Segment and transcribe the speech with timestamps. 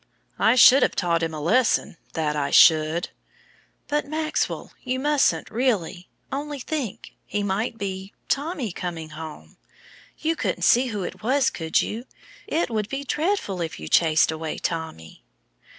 [0.39, 3.09] "I should have taught him a lesson, that I should!"
[3.87, 6.09] "But, Maxwell, you mustn't, really!
[6.31, 9.57] Only think, he might be Tommy coming home!
[10.17, 12.05] You couldn't see who it was, could you?
[12.47, 15.23] It would be dreadful if you chased away Tommy."